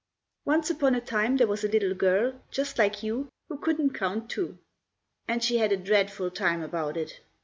[0.45, 4.31] ONCE upon a time there was a little girl, just like you, who couldn't count
[4.31, 4.57] two.
[5.27, 7.19] And she had a dreadful time about it!